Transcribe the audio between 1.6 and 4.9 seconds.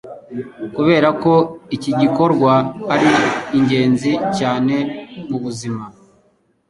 ikigikorwa ari ingenzi cyane